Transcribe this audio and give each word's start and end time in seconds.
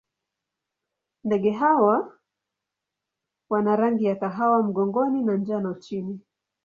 Ndege 1.23 1.51
hawa 1.51 2.19
wana 3.49 3.75
rangi 3.75 4.05
ya 4.05 4.15
kahawa 4.15 4.63
mgongoni 4.63 5.23
na 5.23 5.37
njano 5.37 5.73
chini. 5.73 6.19